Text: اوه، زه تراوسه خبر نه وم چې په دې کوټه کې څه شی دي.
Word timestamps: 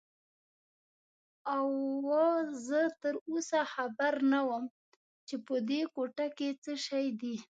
اوه، 1.55 2.25
زه 2.67 2.81
تراوسه 3.01 3.59
خبر 3.73 4.13
نه 4.31 4.39
وم 4.47 4.63
چې 5.27 5.35
په 5.45 5.55
دې 5.69 5.81
کوټه 5.95 6.27
کې 6.37 6.49
څه 6.63 6.73
شی 6.85 7.05
دي. 7.21 7.35